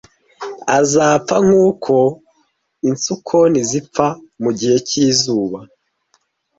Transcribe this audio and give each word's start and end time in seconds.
Azapfa 0.77 1.35
nkuko 1.45 1.95
insukoni 2.89 3.59
zipfa 3.69 4.07
mu 4.41 4.51
gihe 4.59 4.77
cyizuba, 4.87 5.59